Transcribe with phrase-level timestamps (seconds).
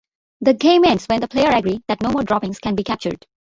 [0.41, 3.23] The game ends when the players agree that no more droppings can be captured.